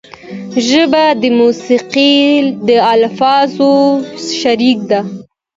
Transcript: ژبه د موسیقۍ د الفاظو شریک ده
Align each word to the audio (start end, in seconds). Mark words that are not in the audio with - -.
ژبه 0.67 1.05
د 1.21 1.23
موسیقۍ 1.39 2.15
د 2.67 2.69
الفاظو 2.93 3.73
شریک 4.39 4.79
ده 4.89 5.01